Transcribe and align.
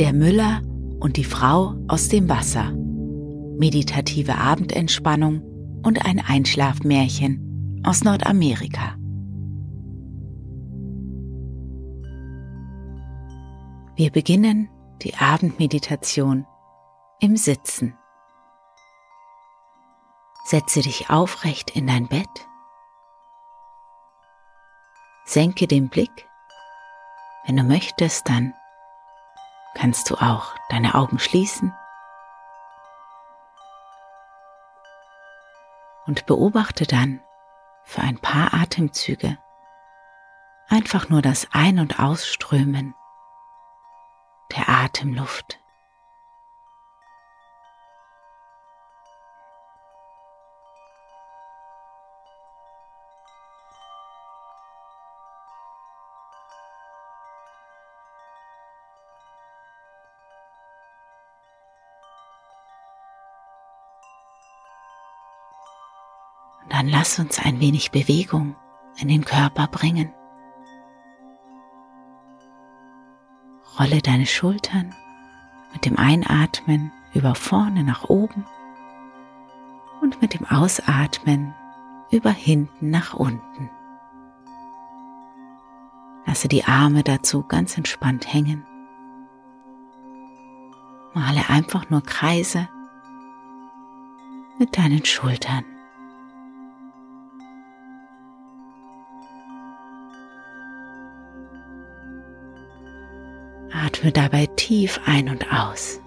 Der 0.00 0.14
Müller 0.14 0.62
und 0.98 1.18
die 1.18 1.24
Frau 1.24 1.74
aus 1.86 2.08
dem 2.08 2.30
Wasser. 2.30 2.72
Meditative 3.58 4.36
Abendentspannung 4.36 5.42
und 5.82 6.06
ein 6.06 6.24
Einschlafmärchen 6.26 7.82
aus 7.84 8.02
Nordamerika. 8.02 8.96
Wir 13.94 14.10
beginnen 14.10 14.70
die 15.02 15.16
Abendmeditation 15.16 16.46
im 17.20 17.36
Sitzen. 17.36 17.94
Setze 20.46 20.80
dich 20.80 21.10
aufrecht 21.10 21.76
in 21.76 21.86
dein 21.86 22.08
Bett. 22.08 22.48
Senke 25.26 25.66
den 25.66 25.90
Blick. 25.90 26.26
Wenn 27.44 27.58
du 27.58 27.64
möchtest, 27.64 28.26
dann 28.30 28.54
kannst 29.74 30.10
du 30.10 30.16
auch 30.16 30.54
deine 30.68 30.94
Augen 30.94 31.18
schließen 31.18 31.74
und 36.06 36.26
beobachte 36.26 36.86
dann 36.86 37.20
für 37.84 38.00
ein 38.02 38.18
paar 38.18 38.52
Atemzüge 38.52 39.38
einfach 40.68 41.08
nur 41.08 41.22
das 41.22 41.48
Ein- 41.52 41.78
und 41.78 42.00
Ausströmen 42.00 42.94
der 44.56 44.68
Atemluft. 44.68 45.60
Lass 67.00 67.18
uns 67.18 67.38
ein 67.38 67.60
wenig 67.60 67.92
Bewegung 67.92 68.56
in 68.98 69.08
den 69.08 69.24
Körper 69.24 69.68
bringen. 69.68 70.12
Rolle 73.78 74.02
deine 74.02 74.26
Schultern 74.26 74.94
mit 75.72 75.86
dem 75.86 75.96
Einatmen 75.96 76.92
über 77.14 77.34
vorne 77.34 77.84
nach 77.84 78.10
oben 78.10 78.44
und 80.02 80.20
mit 80.20 80.34
dem 80.34 80.44
Ausatmen 80.44 81.54
über 82.10 82.32
hinten 82.32 82.90
nach 82.90 83.14
unten. 83.14 83.70
Lasse 86.26 86.48
die 86.48 86.64
Arme 86.64 87.02
dazu 87.02 87.44
ganz 87.44 87.78
entspannt 87.78 88.30
hängen. 88.30 88.66
Male 91.14 91.48
einfach 91.48 91.88
nur 91.88 92.02
Kreise 92.02 92.68
mit 94.58 94.76
deinen 94.76 95.06
Schultern. 95.06 95.64
Atme 104.00 104.12
dabei 104.12 104.46
tief 104.56 104.98
ein 105.04 105.28
und 105.28 105.44
aus. 105.52 106.00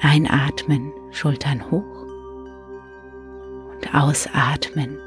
Einatmen, 0.00 0.92
Schultern 1.10 1.68
hoch 1.68 2.06
und 3.72 3.92
ausatmen, 3.92 4.98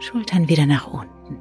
Schultern 0.00 0.50
wieder 0.50 0.66
nach 0.66 0.86
unten. 0.86 1.38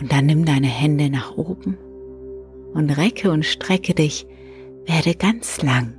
Und 0.00 0.10
dann 0.10 0.24
nimm 0.24 0.46
deine 0.46 0.66
Hände 0.66 1.10
nach 1.10 1.36
oben 1.36 1.76
und 2.72 2.88
recke 2.96 3.30
und 3.30 3.44
strecke 3.44 3.92
dich 3.92 4.26
werde 4.90 5.14
ganz 5.14 5.62
lang. 5.62 5.94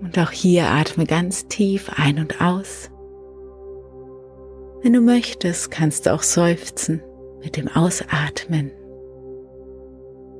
Und 0.00 0.16
auch 0.18 0.30
hier 0.30 0.68
atme 0.70 1.06
ganz 1.06 1.48
tief 1.48 1.90
ein 1.96 2.20
und 2.20 2.40
aus. 2.40 2.90
Wenn 4.82 4.92
du 4.92 5.00
möchtest, 5.00 5.70
kannst 5.72 6.06
du 6.06 6.14
auch 6.14 6.22
seufzen 6.22 7.02
mit 7.42 7.56
dem 7.56 7.66
Ausatmen. 7.68 8.70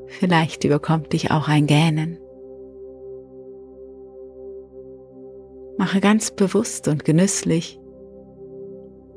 Vielleicht 0.06 0.62
überkommt 0.62 1.12
dich 1.12 1.32
auch 1.32 1.48
ein 1.48 1.66
Gähnen. 1.66 2.18
Mache 5.76 6.00
ganz 6.00 6.30
bewusst 6.30 6.86
und 6.86 7.04
genüsslich 7.04 7.80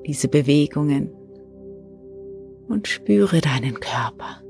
diese 0.08 0.28
Bewegungen 0.28 1.14
und 2.68 2.88
spüre 2.88 3.42
deinen 3.42 3.80
Körper. 3.80 4.42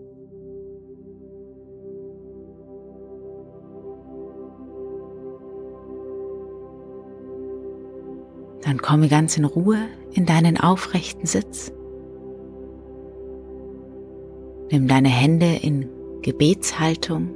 Dann 8.69 8.84
komme 8.84 9.07
ganz 9.07 9.35
in 9.35 9.46
Ruhe 9.46 9.80
in 10.12 10.28
deinen 10.28 10.59
aufrechten 10.59 11.25
Sitz. 11.25 11.74
Nimm 14.69 14.88
deine 14.88 15.09
Hände 15.09 15.56
in 15.59 15.90
Gebetshaltung 16.22 17.35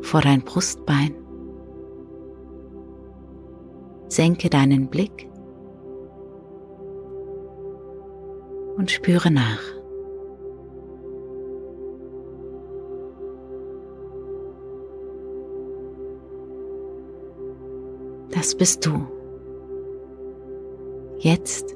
vor 0.00 0.22
dein 0.22 0.40
Brustbein. 0.40 1.14
Senke 4.08 4.48
deinen 4.48 4.88
Blick 4.88 5.28
und 8.78 8.90
spüre 8.90 9.30
nach. 9.30 9.60
Das 18.30 18.54
bist 18.56 18.86
du. 18.86 19.15
Jetzt 21.18 21.74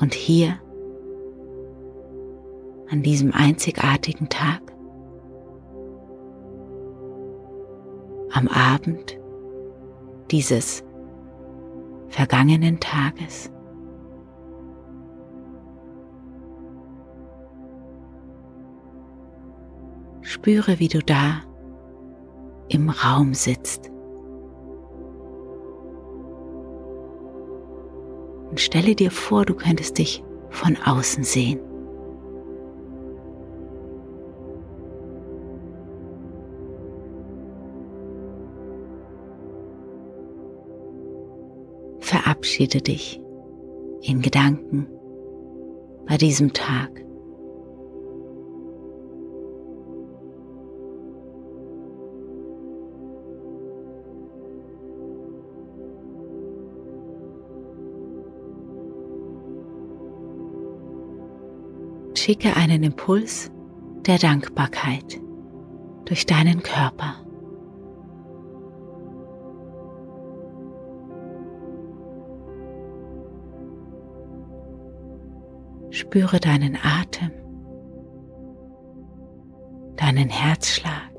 und 0.00 0.14
hier 0.14 0.58
an 2.88 3.02
diesem 3.02 3.32
einzigartigen 3.32 4.28
Tag. 4.30 4.60
Am 8.32 8.48
Abend 8.48 9.18
dieses 10.30 10.82
vergangenen 12.08 12.80
Tages. 12.80 13.50
Spüre, 20.22 20.78
wie 20.78 20.88
du 20.88 21.00
da 21.00 21.42
im 22.68 22.88
Raum 22.88 23.34
sitzt. 23.34 23.91
Und 28.52 28.60
stelle 28.60 28.94
dir 28.94 29.10
vor, 29.10 29.46
du 29.46 29.54
könntest 29.54 29.96
dich 29.96 30.22
von 30.50 30.76
außen 30.76 31.24
sehen. 31.24 31.58
Verabschiede 42.00 42.82
dich 42.82 43.22
in 44.02 44.20
Gedanken 44.20 44.86
bei 46.06 46.18
diesem 46.18 46.52
Tag. 46.52 46.90
Schicke 62.24 62.54
einen 62.54 62.84
Impuls 62.84 63.50
der 64.06 64.16
Dankbarkeit 64.16 65.20
durch 66.04 66.24
deinen 66.24 66.62
Körper. 66.62 67.16
Spüre 75.90 76.38
deinen 76.38 76.76
Atem, 76.76 77.32
deinen 79.96 80.28
Herzschlag. 80.28 81.11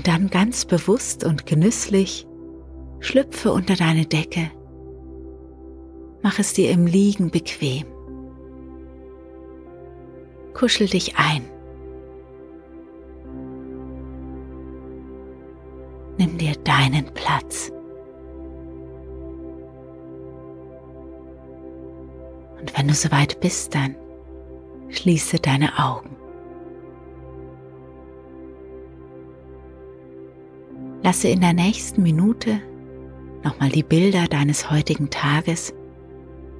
Und 0.00 0.08
dann 0.08 0.30
ganz 0.30 0.64
bewusst 0.64 1.24
und 1.24 1.44
genüsslich 1.44 2.26
schlüpfe 3.00 3.52
unter 3.52 3.76
deine 3.76 4.06
Decke. 4.06 4.50
Mach 6.22 6.38
es 6.38 6.54
dir 6.54 6.70
im 6.70 6.86
Liegen 6.86 7.30
bequem 7.30 7.84
kuschel 10.60 10.88
dich 10.88 11.16
ein. 11.16 11.42
Nimm 16.18 16.36
dir 16.36 16.52
deinen 16.64 17.06
Platz. 17.14 17.72
Und 22.60 22.76
wenn 22.76 22.88
du 22.88 22.92
soweit 22.92 23.40
bist, 23.40 23.74
dann 23.74 23.96
schließe 24.90 25.38
deine 25.38 25.78
Augen. 25.78 26.19
Lasse 31.02 31.28
in 31.28 31.40
der 31.40 31.54
nächsten 31.54 32.02
Minute 32.02 32.60
nochmal 33.42 33.70
die 33.70 33.82
Bilder 33.82 34.26
deines 34.26 34.70
heutigen 34.70 35.08
Tages 35.08 35.72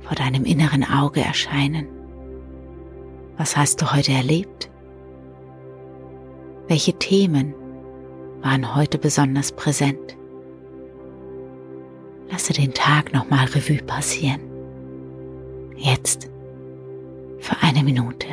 vor 0.00 0.16
deinem 0.16 0.44
inneren 0.44 0.82
Auge 0.84 1.20
erscheinen. 1.20 1.86
Was 3.36 3.56
hast 3.56 3.82
du 3.82 3.92
heute 3.92 4.12
erlebt? 4.12 4.70
Welche 6.68 6.94
Themen 6.94 7.54
waren 8.40 8.74
heute 8.74 8.96
besonders 8.96 9.52
präsent? 9.52 10.16
Lasse 12.30 12.54
den 12.54 12.72
Tag 12.72 13.12
nochmal 13.12 13.44
Revue 13.46 13.82
passieren. 13.82 14.40
Jetzt 15.76 16.30
für 17.40 17.56
eine 17.60 17.82
Minute. 17.82 18.26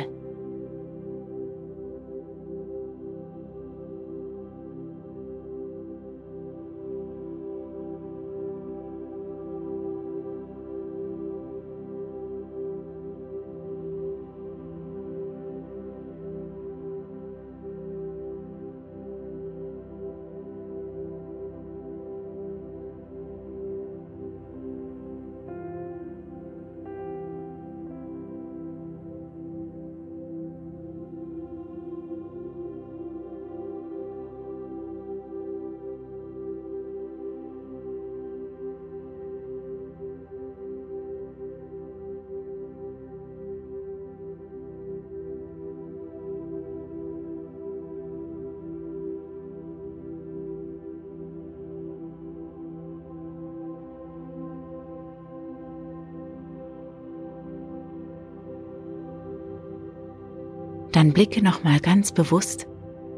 Dann 60.92 61.12
blicke 61.12 61.42
nochmal 61.42 61.80
ganz 61.80 62.12
bewusst 62.12 62.66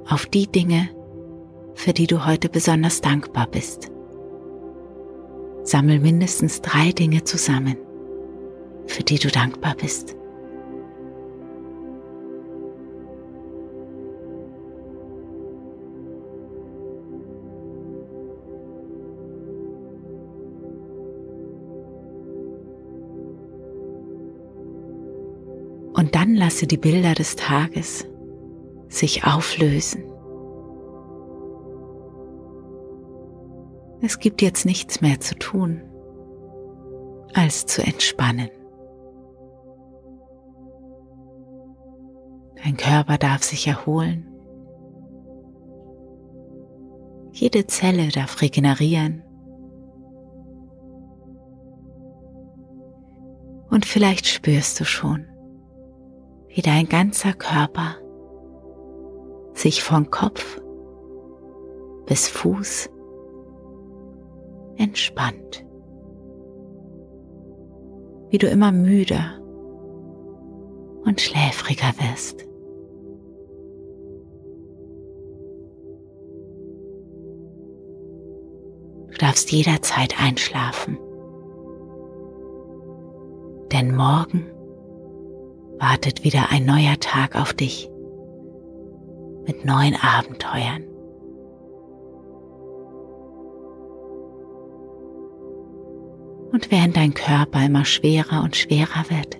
auf 0.09 0.27
die 0.27 0.47
Dinge, 0.47 0.89
für 1.75 1.93
die 1.93 2.07
du 2.07 2.27
heute 2.27 2.49
besonders 2.49 3.01
dankbar 3.01 3.47
bist. 3.47 3.91
Sammel 5.63 6.01
mindestens 6.01 6.63
drei 6.63 6.93
Dinge 6.93 7.25
zusammen, 7.25 7.77
für 8.87 9.03
die 9.03 9.19
du 9.19 9.29
dankbar 9.29 9.75
bist. 9.75 10.17
Dann 26.13 26.35
lasse 26.35 26.67
die 26.67 26.77
Bilder 26.77 27.15
des 27.15 27.37
Tages 27.37 28.07
sich 28.89 29.25
auflösen. 29.25 30.05
Es 34.03 34.19
gibt 34.19 34.43
jetzt 34.43 34.65
nichts 34.65 35.01
mehr 35.01 35.21
zu 35.21 35.35
tun, 35.37 35.83
als 37.35 37.67
zu 37.67 37.83
entspannen. 37.83 38.49
Dein 42.65 42.77
Körper 42.77 43.19
darf 43.19 43.43
sich 43.43 43.67
erholen. 43.67 44.27
Jede 47.33 47.67
Zelle 47.67 48.09
darf 48.09 48.43
regenerieren. 48.43 49.23
Und 53.71 53.87
vielleicht 53.87 54.27
spürst 54.27 54.81
du 54.81 54.85
schon, 54.85 55.30
wie 56.53 56.63
dein 56.63 56.89
ganzer 56.89 57.33
Körper 57.33 57.97
sich 59.55 59.83
von 59.83 60.11
Kopf 60.11 60.61
bis 62.07 62.29
Fuß 62.29 62.91
entspannt. 64.77 65.65
Wie 68.31 68.39
du 68.39 68.49
immer 68.49 68.73
müder 68.73 69.39
und 71.05 71.21
schläfriger 71.21 71.93
wirst. 71.99 72.47
Du 79.11 79.19
darfst 79.19 79.53
jederzeit 79.53 80.21
einschlafen. 80.21 80.99
Denn 83.73 83.95
morgen 83.95 84.47
wartet 85.81 86.25
wieder 86.25 86.51
ein 86.51 86.67
neuer 86.67 87.01
Tag 87.01 87.35
auf 87.35 87.55
dich. 87.55 87.91
Mit 89.47 89.65
neuen 89.65 89.97
Abenteuern. 89.97 90.85
Und 96.53 96.71
während 96.71 96.97
dein 96.97 97.15
Körper 97.15 97.65
immer 97.65 97.85
schwerer 97.85 98.43
und 98.45 98.57
schwerer 98.57 99.09
wird, 99.09 99.39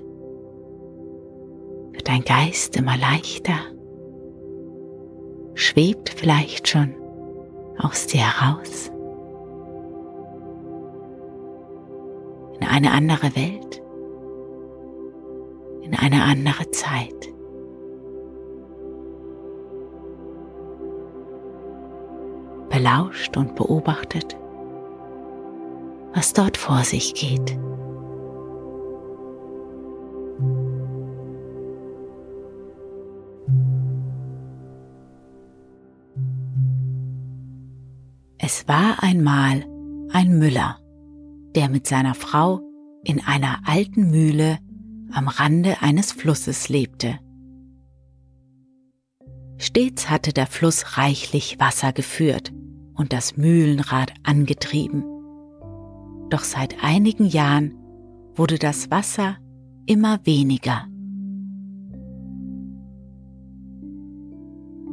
wird 1.93 2.09
dein 2.09 2.25
Geist 2.25 2.77
immer 2.77 2.97
leichter, 2.97 3.59
schwebt 5.55 6.09
vielleicht 6.09 6.69
schon 6.69 6.95
aus 7.79 8.07
dir 8.07 8.21
heraus 8.21 8.91
in 12.61 12.67
eine 12.67 12.93
andere 12.93 13.35
Welt 13.35 13.83
eine 16.01 16.25
andere 16.25 16.71
Zeit. 16.71 17.29
Belauscht 22.71 23.37
und 23.37 23.55
beobachtet, 23.57 24.37
was 26.15 26.33
dort 26.33 26.57
vor 26.57 26.85
sich 26.85 27.15
geht. 27.15 27.59
Es 38.39 38.67
war 38.67 39.03
einmal 39.03 39.65
ein 40.13 40.39
Müller, 40.39 40.79
der 41.55 41.69
mit 41.69 41.87
seiner 41.87 42.15
Frau 42.15 42.61
in 43.05 43.21
einer 43.25 43.59
alten 43.67 44.11
Mühle 44.11 44.59
am 45.13 45.29
Rande 45.29 45.81
eines 45.81 46.13
Flusses 46.13 46.69
lebte. 46.69 47.19
Stets 49.59 50.09
hatte 50.09 50.33
der 50.33 50.47
Fluss 50.47 50.97
reichlich 50.97 51.61
Wasser 51.61 51.93
geführt 51.93 52.53
und 52.95 53.13
das 53.13 53.37
Mühlenrad 53.37 54.13
angetrieben. 54.23 55.05
Doch 56.31 56.45
seit 56.45 56.83
einigen 56.83 57.27
Jahren 57.27 57.75
wurde 58.35 58.59
das 58.59 58.91
Wasser 58.91 59.37
immer 59.87 60.21
weniger. 60.25 60.87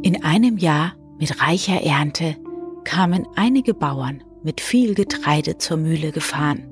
In 0.02 0.24
einem 0.24 0.58
Jahr 0.58 0.94
mit 1.20 1.42
reicher 1.42 1.82
Ernte 1.82 2.36
kamen 2.84 3.28
einige 3.36 3.74
Bauern 3.74 4.24
mit 4.44 4.62
viel 4.62 4.94
Getreide 4.96 5.58
zur 5.58 5.78
Mühle 5.78 6.12
gefahren. 6.12 6.64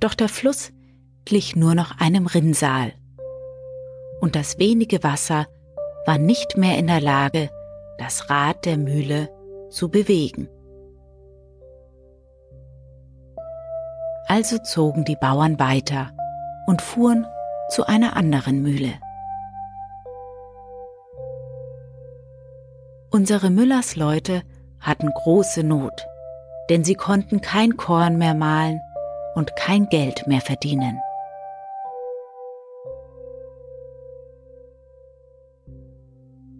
Doch 0.00 0.14
der 0.14 0.28
Fluss 0.28 0.72
glich 1.24 1.56
nur 1.56 1.74
noch 1.74 1.98
einem 1.98 2.26
Rinnsal. 2.26 2.92
Und 4.20 4.36
das 4.36 4.58
wenige 4.58 5.02
Wasser 5.02 5.46
war 6.06 6.18
nicht 6.18 6.56
mehr 6.56 6.78
in 6.78 6.86
der 6.86 7.00
Lage, 7.00 7.50
das 7.98 8.30
Rad 8.30 8.64
der 8.64 8.76
Mühle 8.76 9.28
zu 9.70 9.88
bewegen. 9.88 10.48
Also 14.26 14.58
zogen 14.58 15.04
die 15.04 15.16
Bauern 15.16 15.58
weiter 15.58 16.10
und 16.66 16.80
fuhren 16.80 17.26
zu 17.68 17.86
einer 17.86 18.16
anderen 18.16 18.62
Mühle. 18.62 18.94
Unsere 23.10 23.50
Müllers 23.50 23.94
Leute 23.94 24.42
hatten 24.80 25.10
große 25.10 25.62
Not, 25.62 26.06
denn 26.70 26.82
sie 26.82 26.94
konnten 26.94 27.40
kein 27.42 27.76
Korn 27.76 28.16
mehr 28.16 28.34
mahlen 28.34 28.80
und 29.34 29.54
kein 29.56 29.86
Geld 29.88 30.26
mehr 30.26 30.40
verdienen. 30.40 30.98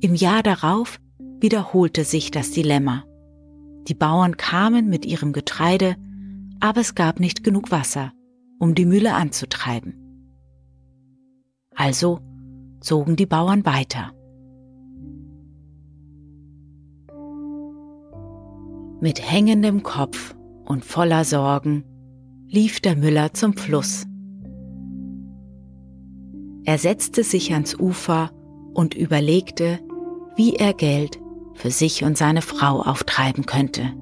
Im 0.02 0.16
Jahr 0.16 0.42
darauf 0.42 0.98
wiederholte 1.38 2.02
sich 2.02 2.32
das 2.32 2.50
Dilemma. 2.50 3.04
Die 3.86 3.94
Bauern 3.94 4.36
kamen 4.36 4.88
mit 4.88 5.06
ihrem 5.06 5.32
Getreide, 5.32 5.94
aber 6.58 6.80
es 6.80 6.96
gab 6.96 7.20
nicht 7.20 7.44
genug 7.44 7.70
Wasser, 7.70 8.12
um 8.58 8.74
die 8.74 8.84
Mühle 8.84 9.14
anzutreiben. 9.14 9.94
Also 11.76 12.18
zogen 12.80 13.14
die 13.14 13.26
Bauern 13.26 13.64
weiter. 13.64 14.10
Mit 19.00 19.22
hängendem 19.22 19.84
Kopf 19.84 20.34
und 20.64 20.84
voller 20.84 21.24
Sorgen 21.24 21.84
lief 22.48 22.80
der 22.80 22.96
Müller 22.96 23.34
zum 23.34 23.56
Fluss. 23.56 24.04
Er 26.64 26.78
setzte 26.78 27.22
sich 27.22 27.52
ans 27.52 27.78
Ufer 27.78 28.32
und 28.74 28.94
überlegte, 28.94 29.78
wie 30.36 30.56
er 30.56 30.74
Geld 30.74 31.18
für 31.54 31.70
sich 31.70 32.04
und 32.04 32.16
seine 32.16 32.42
Frau 32.42 32.80
auftreiben 32.80 33.46
könnte. 33.46 33.92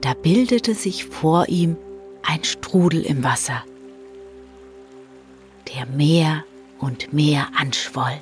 Da 0.00 0.14
bildete 0.14 0.74
sich 0.74 1.06
vor 1.06 1.48
ihm 1.48 1.76
ein 2.22 2.44
Strudel 2.44 3.02
im 3.02 3.24
Wasser, 3.24 3.64
der 5.74 5.86
mehr 5.86 6.44
und 6.78 7.12
mehr 7.12 7.48
anschwoll. 7.56 8.20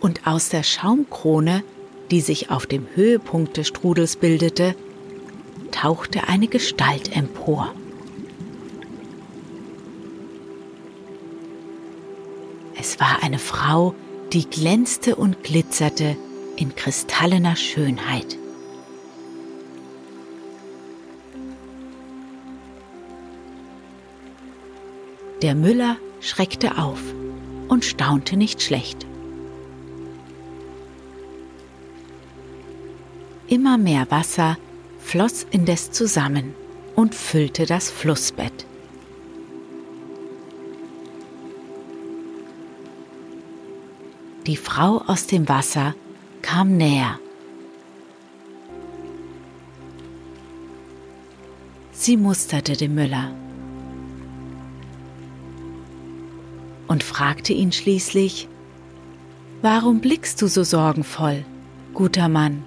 und 0.00 0.26
aus 0.26 0.48
der 0.48 0.62
Schaumkrone, 0.62 1.62
die 2.10 2.20
sich 2.20 2.50
auf 2.50 2.66
dem 2.66 2.86
Höhepunkt 2.94 3.56
des 3.56 3.68
Strudels 3.68 4.16
bildete, 4.16 4.74
tauchte 5.70 6.28
eine 6.28 6.48
Gestalt 6.48 7.14
empor. 7.16 7.72
Es 12.78 12.98
war 12.98 13.22
eine 13.22 13.38
Frau, 13.38 13.94
die 14.32 14.48
glänzte 14.48 15.16
und 15.16 15.42
glitzerte 15.42 16.16
in 16.56 16.74
kristallener 16.74 17.56
Schönheit. 17.56 18.38
Der 25.42 25.54
Müller 25.54 25.96
schreckte 26.20 26.76
auf 26.76 27.00
und 27.68 27.84
staunte 27.84 28.36
nicht 28.36 28.62
schlecht. 28.62 29.06
Immer 33.48 33.78
mehr 33.78 34.10
Wasser 34.10 34.58
floss 35.02 35.46
indes 35.50 35.90
zusammen 35.90 36.54
und 36.94 37.14
füllte 37.14 37.66
das 37.66 37.90
Flussbett. 37.90 38.66
Die 44.46 44.56
Frau 44.56 45.02
aus 45.06 45.26
dem 45.26 45.48
Wasser 45.48 45.94
kam 46.42 46.76
näher. 46.76 47.18
Sie 51.92 52.16
musterte 52.16 52.76
den 52.76 52.94
Müller 52.94 53.30
und 56.88 57.02
fragte 57.02 57.52
ihn 57.52 57.72
schließlich, 57.72 58.48
Warum 59.62 60.00
blickst 60.00 60.40
du 60.40 60.46
so 60.46 60.64
sorgenvoll, 60.64 61.44
guter 61.92 62.30
Mann? 62.30 62.64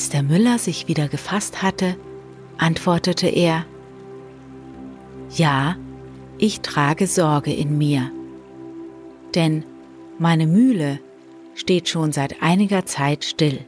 Als 0.00 0.08
der 0.08 0.22
Müller 0.22 0.58
sich 0.58 0.88
wieder 0.88 1.08
gefasst 1.08 1.60
hatte, 1.60 1.94
antwortete 2.56 3.26
er, 3.26 3.66
Ja, 5.28 5.76
ich 6.38 6.62
trage 6.62 7.06
Sorge 7.06 7.52
in 7.52 7.76
mir, 7.76 8.10
denn 9.34 9.62
meine 10.18 10.46
Mühle 10.46 11.00
steht 11.54 11.90
schon 11.90 12.12
seit 12.12 12.42
einiger 12.42 12.86
Zeit 12.86 13.26
still. 13.26 13.60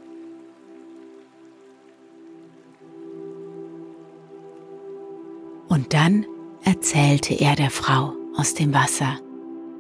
Und 5.69 5.93
dann 5.93 6.25
erzählte 6.65 7.35
er 7.35 7.57
der 7.57 7.71
Frau 7.71 8.15
aus 8.39 8.55
dem 8.55 8.73
Wasser, 8.73 9.19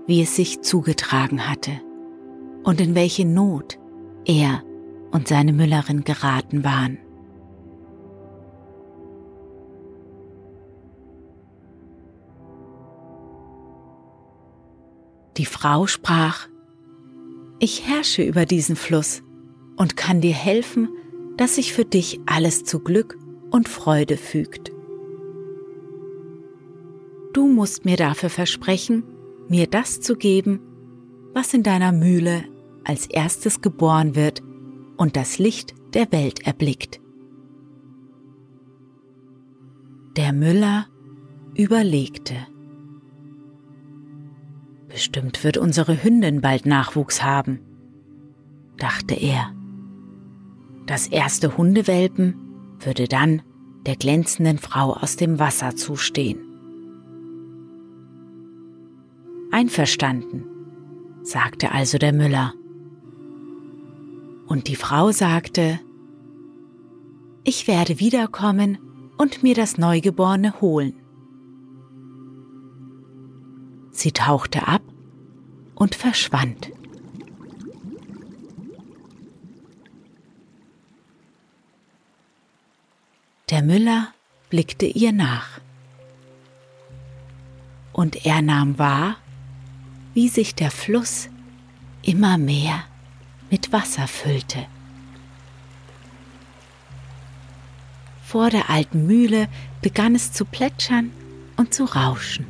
wie 0.06 0.20
es 0.20 0.36
sich 0.36 0.60
zugetragen 0.60 1.48
hatte 1.48 1.80
und 2.62 2.78
in 2.78 2.94
welche 2.94 3.24
Not 3.24 3.78
er 4.26 4.62
und 5.12 5.28
seine 5.28 5.52
Müllerin 5.52 6.04
geraten 6.04 6.64
waren. 6.64 6.98
Die 15.36 15.46
Frau 15.46 15.86
sprach, 15.86 16.48
Ich 17.58 17.88
herrsche 17.88 18.22
über 18.22 18.44
diesen 18.44 18.76
Fluss 18.76 19.22
und 19.76 19.96
kann 19.96 20.20
dir 20.20 20.34
helfen, 20.34 20.88
dass 21.36 21.54
sich 21.54 21.72
für 21.72 21.84
dich 21.84 22.20
alles 22.26 22.64
zu 22.64 22.80
Glück 22.80 23.16
und 23.50 23.68
Freude 23.68 24.16
fügt. 24.16 24.72
Du 27.32 27.48
musst 27.48 27.84
mir 27.84 27.96
dafür 27.96 28.28
versprechen, 28.28 29.04
mir 29.48 29.66
das 29.66 30.00
zu 30.00 30.16
geben, 30.16 30.60
was 31.32 31.54
in 31.54 31.62
deiner 31.62 31.92
Mühle 31.92 32.44
als 32.84 33.06
erstes 33.06 33.62
geboren 33.62 34.14
wird 34.14 34.42
und 35.02 35.16
das 35.16 35.40
Licht 35.40 35.74
der 35.94 36.12
Welt 36.12 36.46
erblickt. 36.46 37.00
Der 40.16 40.32
Müller 40.32 40.86
überlegte. 41.56 42.36
Bestimmt 44.88 45.42
wird 45.42 45.56
unsere 45.56 46.04
Hündin 46.04 46.40
bald 46.40 46.66
Nachwuchs 46.66 47.20
haben, 47.20 47.58
dachte 48.76 49.16
er. 49.16 49.52
Das 50.86 51.08
erste 51.08 51.56
Hundewelpen 51.56 52.36
würde 52.78 53.08
dann 53.08 53.42
der 53.84 53.96
glänzenden 53.96 54.58
Frau 54.58 54.92
aus 54.92 55.16
dem 55.16 55.40
Wasser 55.40 55.74
zustehen. 55.74 56.38
Einverstanden, 59.50 60.44
sagte 61.24 61.72
also 61.72 61.98
der 61.98 62.12
Müller. 62.12 62.54
Und 64.52 64.68
die 64.68 64.76
Frau 64.76 65.12
sagte, 65.12 65.80
ich 67.42 67.66
werde 67.66 67.98
wiederkommen 68.00 68.76
und 69.16 69.42
mir 69.42 69.54
das 69.54 69.78
Neugeborene 69.78 70.60
holen. 70.60 70.92
Sie 73.92 74.12
tauchte 74.12 74.68
ab 74.68 74.82
und 75.74 75.94
verschwand. 75.94 76.70
Der 83.48 83.62
Müller 83.62 84.08
blickte 84.50 84.84
ihr 84.84 85.12
nach. 85.12 85.62
Und 87.94 88.26
er 88.26 88.42
nahm 88.42 88.78
wahr, 88.78 89.16
wie 90.12 90.28
sich 90.28 90.54
der 90.54 90.70
Fluss 90.70 91.30
immer 92.02 92.36
mehr 92.36 92.84
mit 93.52 93.70
Wasser 93.70 94.08
füllte. 94.08 94.64
Vor 98.24 98.48
der 98.48 98.70
alten 98.70 99.06
Mühle 99.06 99.46
begann 99.82 100.14
es 100.14 100.32
zu 100.32 100.46
plätschern 100.46 101.12
und 101.58 101.74
zu 101.74 101.84
rauschen. 101.84 102.46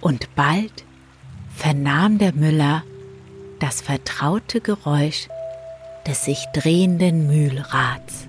Und 0.00 0.32
bald 0.36 0.84
vernahm 1.56 2.18
der 2.18 2.32
Müller 2.34 2.84
das 3.58 3.80
vertraute 3.80 4.60
Geräusch 4.60 5.28
des 6.06 6.24
sich 6.24 6.44
drehenden 6.52 7.26
Mühlrads. 7.26 8.28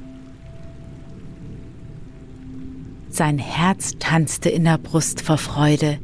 Sein 3.10 3.38
Herz 3.38 3.94
tanzte 4.00 4.50
in 4.50 4.64
der 4.64 4.80
Brust 4.80 5.22
vor 5.22 5.38
Freude, 5.38 6.00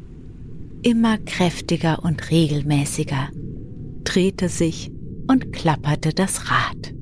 immer 0.84 1.18
kräftiger 1.18 2.04
und 2.04 2.30
regelmäßiger, 2.30 3.30
drehte 4.12 4.50
sich 4.50 4.91
und 5.30 5.53
klapperte 5.53 6.13
das 6.13 6.51
Rad. 6.51 6.94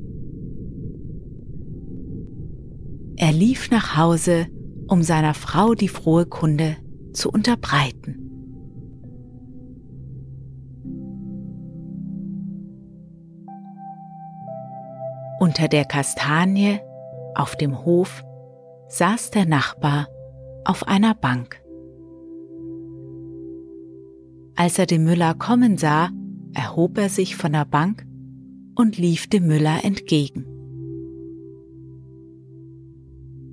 Er 3.17 3.31
lief 3.31 3.71
nach 3.71 3.97
Hause, 3.97 4.47
um 4.87 5.01
seiner 5.01 5.33
Frau 5.33 5.73
die 5.73 5.87
frohe 5.87 6.27
Kunde 6.27 6.77
zu 7.13 7.31
unterbreiten. 7.31 8.15
Unter 15.39 15.67
der 15.67 15.85
Kastanie 15.85 16.79
auf 17.33 17.55
dem 17.55 17.85
Hof 17.85 18.23
saß 18.89 19.31
der 19.31 19.45
Nachbar 19.45 20.07
auf 20.63 20.87
einer 20.87 21.15
Bank. 21.15 21.59
Als 24.55 24.77
er 24.77 24.85
den 24.85 25.05
Müller 25.05 25.33
kommen 25.33 25.77
sah, 25.77 26.09
erhob 26.53 26.97
er 26.97 27.09
sich 27.09 27.35
von 27.35 27.53
der 27.53 27.65
Bank 27.65 28.05
und 28.75 28.97
lief 28.97 29.27
dem 29.27 29.47
Müller 29.47 29.83
entgegen. 29.83 30.45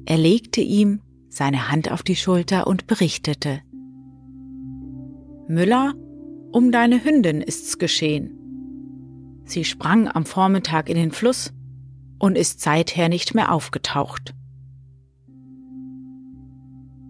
Er 0.05 0.19
legte 0.19 0.61
ihm 0.61 1.01
seine 1.29 1.71
Hand 1.71 1.91
auf 1.91 2.03
die 2.03 2.17
Schulter 2.17 2.67
und 2.67 2.87
berichtete. 2.87 3.61
Müller, 5.49 5.95
um 6.53 6.73
deine 6.73 7.05
Hündin 7.05 7.41
ist's 7.41 7.79
geschehen. 7.79 8.33
Sie 9.45 9.65
sprang 9.65 10.09
am 10.09 10.25
Vormittag 10.25 10.89
in 10.89 10.97
den 10.97 11.13
Fluss 11.13 11.53
und 12.19 12.37
ist 12.37 12.61
seither 12.61 13.09
nicht 13.09 13.35
mehr 13.35 13.53
aufgetaucht. 13.53 14.35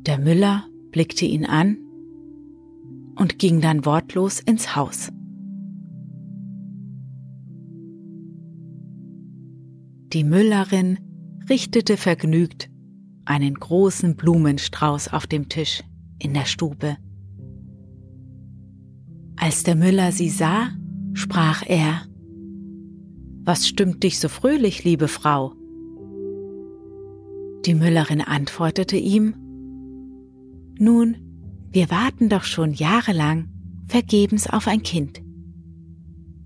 Der 0.06 0.18
Müller 0.18 0.64
blickte 0.90 1.24
ihn 1.24 1.44
an 1.46 1.78
und 3.16 3.38
ging 3.38 3.60
dann 3.60 3.84
wortlos 3.84 4.40
ins 4.40 4.76
Haus. 4.76 5.10
Die 10.12 10.24
Müllerin 10.24 10.98
richtete 11.48 11.96
vergnügt 11.96 12.70
einen 13.24 13.54
großen 13.54 14.14
Blumenstrauß 14.16 15.12
auf 15.12 15.26
dem 15.26 15.48
Tisch 15.48 15.82
in 16.18 16.32
der 16.32 16.44
Stube. 16.44 16.96
Als 19.36 19.64
der 19.64 19.74
Müller 19.74 20.12
sie 20.12 20.30
sah, 20.30 20.70
sprach 21.12 21.62
er 21.66 22.02
Was 23.44 23.66
stimmt 23.66 24.02
dich 24.02 24.18
so 24.18 24.28
fröhlich, 24.28 24.84
liebe 24.84 25.08
Frau? 25.08 25.52
Die 27.64 27.74
Müllerin 27.74 28.20
antwortete 28.20 28.96
ihm 28.96 29.34
nun, 30.78 31.16
wir 31.70 31.90
warten 31.90 32.28
doch 32.28 32.44
schon 32.44 32.72
jahrelang 32.72 33.48
vergebens 33.88 34.46
auf 34.46 34.68
ein 34.68 34.82
Kind. 34.82 35.22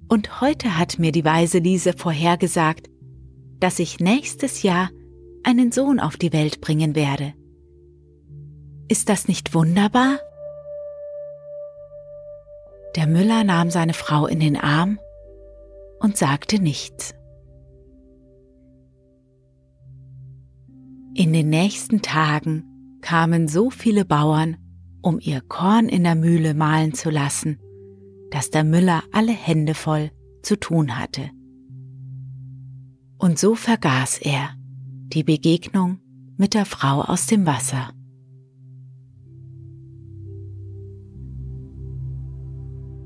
Und 0.08 0.40
heute 0.40 0.78
hat 0.78 0.98
mir 0.98 1.12
die 1.12 1.24
weise 1.24 1.58
Liese 1.58 1.92
vorhergesagt, 1.92 2.89
dass 3.60 3.78
ich 3.78 4.00
nächstes 4.00 4.62
Jahr 4.62 4.90
einen 5.42 5.72
Sohn 5.72 6.00
auf 6.00 6.16
die 6.16 6.32
Welt 6.32 6.60
bringen 6.60 6.94
werde. 6.94 7.34
Ist 8.88 9.08
das 9.08 9.28
nicht 9.28 9.54
wunderbar? 9.54 10.18
Der 12.96 13.06
Müller 13.06 13.44
nahm 13.44 13.70
seine 13.70 13.94
Frau 13.94 14.26
in 14.26 14.40
den 14.40 14.56
Arm 14.56 14.98
und 16.00 16.16
sagte 16.16 16.60
nichts. 16.60 17.14
In 21.14 21.32
den 21.32 21.50
nächsten 21.50 22.02
Tagen 22.02 22.98
kamen 23.00 23.46
so 23.46 23.70
viele 23.70 24.04
Bauern, 24.04 24.56
um 25.02 25.18
ihr 25.20 25.40
Korn 25.40 25.88
in 25.88 26.04
der 26.04 26.14
Mühle 26.14 26.54
mahlen 26.54 26.94
zu 26.94 27.10
lassen, 27.10 27.58
dass 28.30 28.50
der 28.50 28.64
Müller 28.64 29.02
alle 29.12 29.32
Hände 29.32 29.74
voll 29.74 30.10
zu 30.42 30.58
tun 30.58 30.98
hatte. 30.98 31.30
Und 33.20 33.38
so 33.38 33.54
vergaß 33.54 34.18
er 34.22 34.48
die 35.12 35.22
Begegnung 35.22 35.98
mit 36.38 36.54
der 36.54 36.64
Frau 36.64 37.02
aus 37.02 37.26
dem 37.26 37.44
Wasser. 37.44 37.90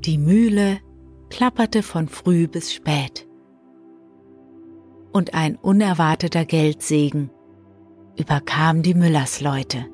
Die 0.05 0.17
Mühle 0.19 0.79
klapperte 1.31 1.83
von 1.83 2.07
früh 2.07 2.47
bis 2.47 2.73
spät. 2.73 3.27
Und 5.13 5.35
ein 5.35 5.57
unerwarteter 5.57 6.45
Geldsegen 6.45 7.31
überkam 8.17 8.83
die 8.83 8.95
Müllersleute. 8.95 9.87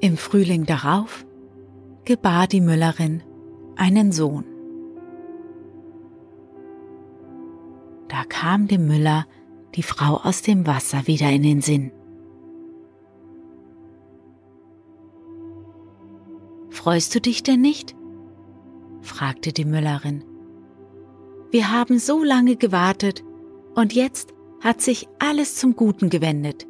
Im 0.00 0.16
Frühling 0.16 0.66
darauf 0.66 1.24
gebar 2.04 2.48
die 2.48 2.60
Müllerin 2.60 3.22
einen 3.76 4.12
Sohn. 4.12 4.44
Da 8.08 8.24
kam 8.28 8.68
dem 8.68 8.86
Müller 8.86 9.26
die 9.74 9.82
Frau 9.82 10.16
aus 10.16 10.42
dem 10.42 10.66
Wasser 10.66 11.06
wieder 11.06 11.30
in 11.30 11.42
den 11.42 11.60
Sinn. 11.60 11.92
Freust 16.70 17.14
du 17.14 17.20
dich 17.20 17.42
denn 17.42 17.60
nicht? 17.60 17.96
fragte 19.00 19.52
die 19.52 19.64
Müllerin. 19.64 20.24
Wir 21.50 21.72
haben 21.72 21.98
so 21.98 22.22
lange 22.22 22.56
gewartet 22.56 23.24
und 23.74 23.92
jetzt 23.92 24.34
hat 24.60 24.80
sich 24.80 25.08
alles 25.18 25.56
zum 25.56 25.76
Guten 25.76 26.10
gewendet. 26.10 26.66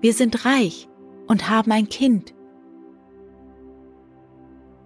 Wir 0.00 0.12
sind 0.12 0.44
reich 0.44 0.88
und 1.26 1.48
haben 1.48 1.72
ein 1.72 1.88
Kind. 1.88 2.33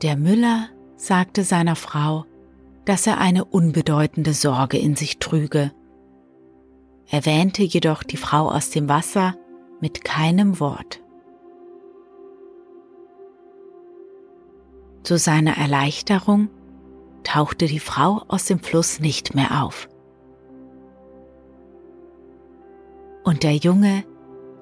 Der 0.03 0.17
Müller 0.17 0.69
sagte 0.97 1.43
seiner 1.43 1.75
Frau, 1.75 2.25
dass 2.85 3.09
er 3.09 3.19
eine 3.19 3.45
unbedeutende 3.45 4.33
Sorge 4.33 4.79
in 4.79 4.95
sich 4.95 5.19
trüge, 5.19 5.73
erwähnte 7.11 7.65
jedoch 7.65 8.05
die 8.05 8.17
Frau 8.17 8.49
aus 8.49 8.71
dem 8.71 8.89
Wasser 8.89 9.35
mit 9.81 10.05
keinem 10.05 10.61
Wort. 10.61 11.03
Zu 15.03 15.19
seiner 15.19 15.57
Erleichterung 15.57 16.49
tauchte 17.25 17.67
die 17.67 17.81
Frau 17.81 18.23
aus 18.29 18.45
dem 18.45 18.61
Fluss 18.61 19.01
nicht 19.01 19.35
mehr 19.35 19.65
auf. 19.65 19.89
Und 23.25 23.43
der 23.43 23.57
Junge 23.57 24.05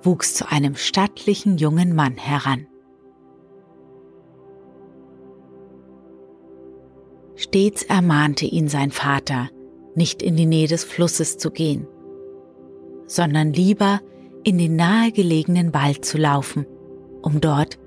wuchs 0.03 0.35
zu 0.35 0.51
einem 0.51 0.77
stattlichen 0.77 1.59
jungen 1.59 1.95
Mann 1.95 2.17
heran. 2.17 2.67
Stets 7.37 7.83
ermahnte 7.83 8.47
ihn 8.47 8.69
sein 8.69 8.91
Vater, 8.91 9.51
nicht 9.95 10.23
in 10.23 10.37
die 10.37 10.47
Nähe 10.47 10.69
des 10.69 10.85
Flusses 10.85 11.37
zu 11.37 11.51
gehen, 11.51 11.87
sondern 13.07 13.53
lieber 13.53 14.01
in 14.43 14.59
den 14.59 14.77
nahegelegenen 14.77 15.75
Wald 15.75 16.05
zu 16.05 16.19
laufen, 16.19 16.67
um 17.23 17.41
dort 17.41 17.79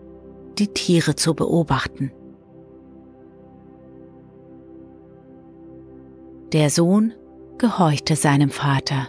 die 0.59 0.67
Tiere 0.67 1.15
zu 1.15 1.33
beobachten. 1.33 2.11
Der 6.53 6.69
Sohn 6.69 7.13
gehorchte 7.57 8.15
seinem 8.15 8.49
Vater 8.49 9.07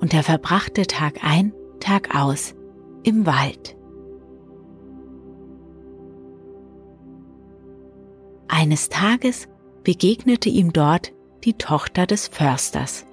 und 0.00 0.12
er 0.14 0.22
verbrachte 0.22 0.86
Tag 0.86 1.18
ein, 1.22 1.52
Tag 1.80 2.16
aus 2.16 2.54
im 3.02 3.26
Wald. 3.26 3.76
Eines 8.48 8.88
Tages 8.88 9.48
begegnete 9.82 10.48
ihm 10.48 10.72
dort 10.72 11.12
die 11.44 11.54
Tochter 11.54 12.06
des 12.06 12.28
Försters. 12.28 13.06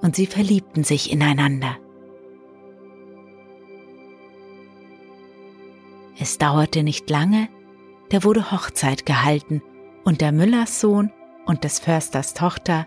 Und 0.00 0.16
sie 0.16 0.26
verliebten 0.26 0.84
sich 0.84 1.12
ineinander. 1.12 1.76
Es 6.18 6.38
dauerte 6.38 6.82
nicht 6.82 7.08
lange, 7.08 7.48
da 8.10 8.24
wurde 8.24 8.52
Hochzeit 8.52 9.06
gehalten 9.06 9.62
und 10.04 10.20
der 10.20 10.32
Müllerssohn 10.32 11.10
und 11.46 11.64
des 11.64 11.78
Försters 11.78 12.34
Tochter 12.34 12.86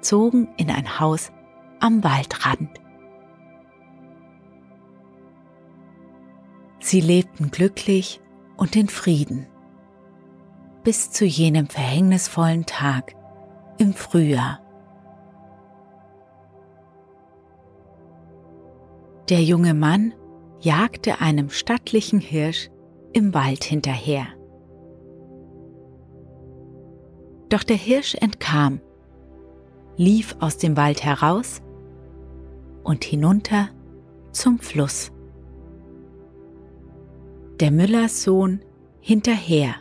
zogen 0.00 0.48
in 0.56 0.70
ein 0.70 1.00
Haus 1.00 1.32
am 1.80 2.04
Waldrand. 2.04 2.70
Sie 6.78 7.00
lebten 7.00 7.50
glücklich 7.50 8.20
und 8.60 8.76
in 8.76 8.88
Frieden 8.88 9.46
bis 10.84 11.10
zu 11.10 11.24
jenem 11.24 11.66
verhängnisvollen 11.66 12.66
Tag 12.66 13.14
im 13.78 13.94
Frühjahr. 13.94 14.60
Der 19.28 19.42
junge 19.42 19.74
Mann 19.74 20.14
jagte 20.60 21.20
einem 21.20 21.50
stattlichen 21.50 22.20
Hirsch 22.20 22.70
im 23.12 23.32
Wald 23.34 23.64
hinterher. 23.64 24.26
Doch 27.48 27.62
der 27.62 27.76
Hirsch 27.76 28.14
entkam, 28.14 28.80
lief 29.96 30.36
aus 30.40 30.58
dem 30.58 30.76
Wald 30.76 31.02
heraus 31.02 31.62
und 32.84 33.04
hinunter 33.04 33.70
zum 34.32 34.58
Fluss. 34.58 35.12
Der 37.60 37.70
Müllers 37.70 38.22
Sohn 38.22 38.62
hinterher 39.02 39.74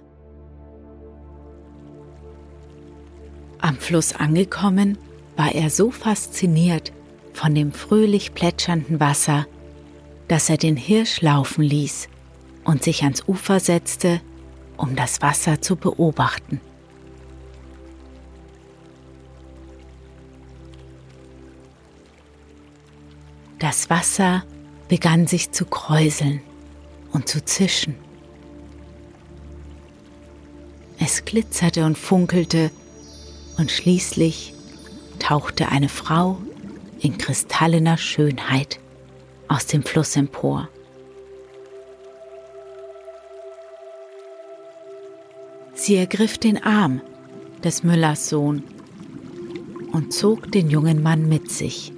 Am 3.59 3.77
Fluss 3.77 4.13
angekommen, 4.13 4.97
war 5.37 5.55
er 5.55 5.69
so 5.69 5.89
fasziniert 5.89 6.91
von 7.31 7.55
dem 7.55 7.71
fröhlich 7.71 8.33
plätschernden 8.33 8.99
Wasser, 8.99 9.47
dass 10.27 10.49
er 10.49 10.57
den 10.57 10.75
Hirsch 10.75 11.21
laufen 11.21 11.63
ließ 11.63 12.09
und 12.65 12.83
sich 12.83 13.03
ans 13.03 13.23
Ufer 13.29 13.61
setzte, 13.61 14.19
um 14.75 14.97
das 14.97 15.21
Wasser 15.21 15.61
zu 15.61 15.77
beobachten. 15.77 16.59
Das 23.57 23.89
Wasser 23.89 24.43
begann 24.89 25.27
sich 25.27 25.51
zu 25.51 25.65
kräuseln 25.65 26.41
und 27.11 27.27
zu 27.27 27.43
zischen. 27.43 27.95
Es 30.99 31.25
glitzerte 31.25 31.85
und 31.85 31.97
funkelte 31.97 32.71
und 33.57 33.71
schließlich 33.71 34.53
tauchte 35.19 35.69
eine 35.69 35.89
Frau 35.89 36.37
in 36.99 37.17
kristallener 37.17 37.97
Schönheit 37.97 38.79
aus 39.47 39.65
dem 39.65 39.83
Fluss 39.83 40.15
empor. 40.15 40.69
Sie 45.73 45.95
ergriff 45.95 46.37
den 46.37 46.61
Arm 46.61 47.01
des 47.63 47.83
Müllers 47.83 48.29
Sohn 48.29 48.63
und 49.93 50.13
zog 50.13 50.51
den 50.51 50.69
jungen 50.69 51.01
Mann 51.01 51.27
mit 51.27 51.49
sich. 51.49 51.93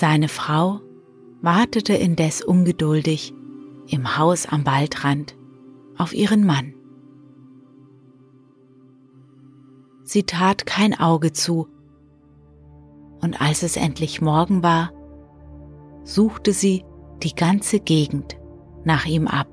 Seine 0.00 0.28
Frau 0.28 0.80
wartete 1.42 1.92
indes 1.92 2.40
ungeduldig 2.40 3.34
im 3.86 4.16
Haus 4.16 4.46
am 4.46 4.64
Waldrand 4.64 5.36
auf 5.98 6.14
ihren 6.14 6.46
Mann. 6.46 6.72
Sie 10.02 10.22
tat 10.22 10.64
kein 10.64 10.98
Auge 10.98 11.34
zu, 11.34 11.68
und 13.20 13.42
als 13.42 13.62
es 13.62 13.76
endlich 13.76 14.22
Morgen 14.22 14.62
war, 14.62 14.90
suchte 16.02 16.54
sie 16.54 16.82
die 17.22 17.34
ganze 17.34 17.78
Gegend 17.78 18.40
nach 18.84 19.04
ihm 19.04 19.28
ab. 19.28 19.48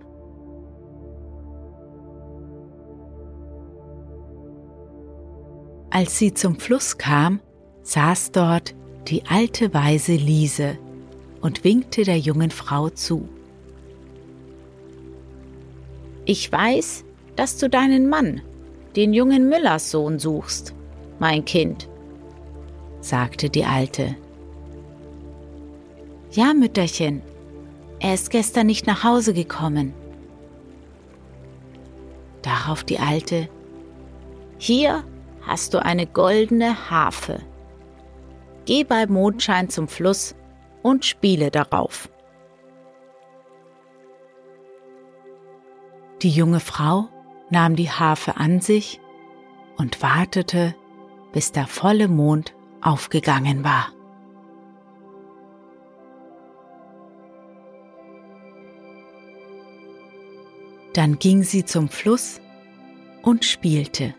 Als 5.89 6.17
sie 6.17 6.33
zum 6.33 6.55
Fluss 6.55 6.97
kam, 6.97 7.41
saß 7.81 8.31
dort 8.31 8.76
die 9.07 9.25
alte 9.25 9.73
weise 9.73 10.13
Liese 10.13 10.77
und 11.41 11.63
winkte 11.63 12.03
der 12.03 12.19
jungen 12.19 12.51
Frau 12.51 12.89
zu. 12.89 13.27
Ich 16.25 16.51
weiß, 16.51 17.05
dass 17.37 17.57
du 17.57 17.69
deinen 17.69 18.09
Mann, 18.09 18.41
den 18.95 19.13
jungen 19.13 19.47
Müllers 19.47 19.91
Sohn, 19.91 20.19
suchst, 20.19 20.73
mein 21.19 21.45
Kind, 21.45 21.87
sagte 22.99 23.49
die 23.49 23.63
Alte. 23.63 24.15
Ja, 26.31 26.53
Mütterchen, 26.53 27.21
er 27.99 28.13
ist 28.13 28.29
gestern 28.29 28.67
nicht 28.67 28.87
nach 28.87 29.05
Hause 29.05 29.33
gekommen. 29.33 29.93
Darauf 32.41 32.83
die 32.83 32.99
Alte, 32.99 33.47
hier 34.57 35.03
hast 35.41 35.73
du 35.73 35.83
eine 35.83 36.05
goldene 36.05 36.89
Harfe. 36.89 37.39
Geh 38.67 38.83
bei 38.83 39.07
Mondschein 39.07 39.69
zum 39.69 39.87
Fluss 39.87 40.35
und 40.83 41.05
spiele 41.05 41.51
darauf. 41.51 42.09
Die 46.21 46.29
junge 46.29 46.59
Frau 46.59 47.07
nahm 47.49 47.77
die 47.77 47.89
Harfe 47.89 48.35
an 48.35 48.59
sich 48.59 48.99
und 49.77 50.01
wartete, 50.03 50.75
bis 51.31 51.53
der 51.53 51.65
volle 51.65 52.09
Mond 52.09 52.55
aufgegangen 52.81 53.63
war. 53.63 53.93
Dann 60.93 61.19
ging 61.19 61.43
sie 61.43 61.63
zum 61.63 61.87
Fluss 61.87 62.41
und 63.21 63.45
spielte. 63.45 64.13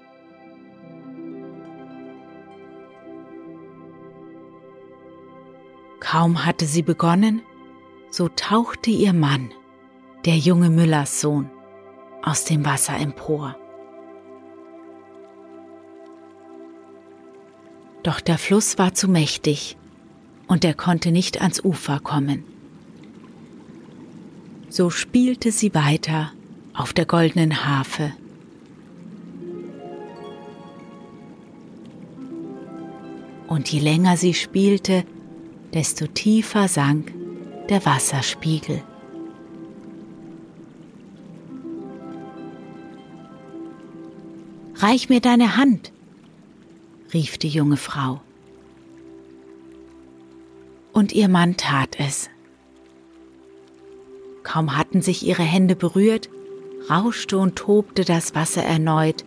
Kaum 6.11 6.47
hatte 6.47 6.65
sie 6.65 6.81
begonnen, 6.81 7.43
so 8.11 8.31
tauchte 8.31 8.91
ihr 8.91 9.13
Mann, 9.13 9.51
der 10.25 10.39
junge 10.39 10.71
Müllers 10.71 11.21
Sohn, 11.21 11.51
aus 12.23 12.47
dem 12.47 12.65
Wasser 12.65 12.97
empor. 12.97 13.57
Doch 18.03 18.21
der 18.21 18.39
Fluss 18.39 18.79
war 18.79 18.95
zu 18.95 19.07
mächtig 19.07 19.77
und 20.47 20.65
er 20.65 20.73
konnte 20.73 21.13
nicht 21.13 21.43
ans 21.43 21.63
Ufer 21.63 22.01
kommen. 22.01 22.43
So 24.71 24.89
spielte 24.89 25.53
sie 25.53 25.75
weiter 25.75 26.33
auf 26.73 26.95
der 26.95 27.05
goldenen 27.05 27.67
Harfe. 27.67 28.15
Und 33.47 33.71
je 33.71 33.81
länger 33.81 34.17
sie 34.17 34.33
spielte, 34.33 35.05
desto 35.75 36.07
tiefer 36.07 36.69
sank 36.69 37.13
der 37.69 37.85
Wasserspiegel. 37.85 38.83
Reich 44.77 45.09
mir 45.09 45.21
deine 45.21 45.57
Hand, 45.57 45.93
rief 47.13 47.37
die 47.37 47.49
junge 47.49 47.77
Frau. 47.77 48.21
Und 50.93 51.13
ihr 51.13 51.29
Mann 51.29 51.57
tat 51.57 51.99
es. 51.99 52.31
Kaum 54.45 54.77
hatten 54.77 55.03
sich 55.03 55.27
ihre 55.27 55.43
Hände 55.43 55.75
berührt, 55.77 56.31
rauschte 56.89 57.39
und 57.39 57.57
tobte 57.57 58.05
das 58.05 58.35
Wasser 58.35 58.63
erneut. 58.63 59.25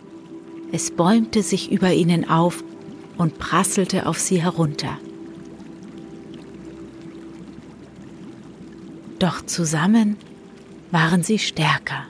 Es 0.72 0.90
bäumte 0.90 1.42
sich 1.42 1.70
über 1.70 1.92
ihnen 1.92 2.28
auf 2.28 2.64
und 3.18 3.38
prasselte 3.38 4.06
auf 4.06 4.18
sie 4.18 4.42
herunter. 4.42 4.98
Doch 9.22 9.46
zusammen 9.46 10.16
waren 10.90 11.22
sie 11.22 11.38
stärker. 11.38 12.06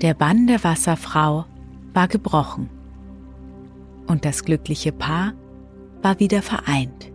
Der 0.00 0.14
Bann 0.14 0.46
der 0.46 0.64
Wasserfrau 0.64 1.44
war 1.92 2.08
gebrochen 2.08 2.70
und 4.06 4.24
das 4.24 4.46
glückliche 4.46 4.90
Paar 4.90 5.34
war 6.00 6.18
wieder 6.18 6.40
vereint. 6.40 7.12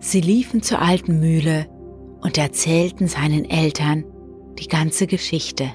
Sie 0.00 0.20
liefen 0.20 0.62
zur 0.62 0.82
alten 0.82 1.18
Mühle 1.18 1.66
und 2.20 2.36
erzählten 2.36 3.08
seinen 3.08 3.46
Eltern 3.46 4.04
die 4.58 4.68
ganze 4.68 5.06
Geschichte. 5.06 5.72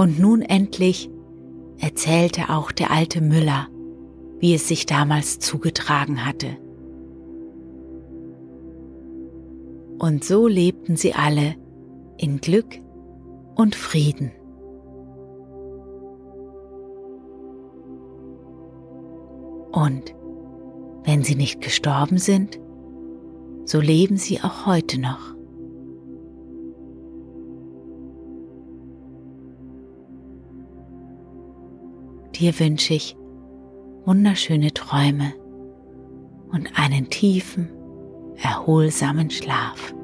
Und 0.00 0.18
nun 0.18 0.40
endlich 0.40 1.10
erzählte 1.78 2.48
auch 2.48 2.72
der 2.72 2.90
alte 2.90 3.20
Müller, 3.20 3.68
wie 4.38 4.54
es 4.54 4.66
sich 4.66 4.86
damals 4.86 5.40
zugetragen 5.40 6.24
hatte. 6.24 6.56
Und 9.98 10.24
so 10.24 10.46
lebten 10.46 10.96
sie 10.96 11.12
alle 11.12 11.54
in 12.16 12.40
Glück 12.40 12.80
und 13.56 13.74
Frieden. 13.74 14.32
Und 19.70 20.14
wenn 21.04 21.24
sie 21.24 21.34
nicht 21.34 21.60
gestorben 21.60 22.16
sind, 22.16 22.58
so 23.66 23.78
leben 23.80 24.16
sie 24.16 24.40
auch 24.40 24.64
heute 24.64 24.98
noch. 24.98 25.34
Dir 32.40 32.58
wünsche 32.58 32.94
ich 32.94 33.16
wunderschöne 34.06 34.72
Träume 34.72 35.34
und 36.50 36.70
einen 36.74 37.10
tiefen, 37.10 37.68
erholsamen 38.36 39.28
Schlaf. 39.28 39.94